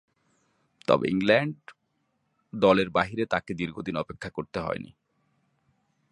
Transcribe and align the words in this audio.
তবে, 0.87 1.05
ইংল্যান্ড 1.09 1.55
দলের 2.53 2.89
বাইরে 2.89 3.25
তাকে 3.25 3.53
দীর্ঘদিন 3.53 3.95
অপেক্ষা 3.97 4.29
করতে 4.29 4.59
হয়নি। 4.59 4.91